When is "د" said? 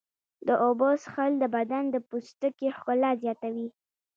0.47-0.49, 1.39-1.43, 1.91-1.95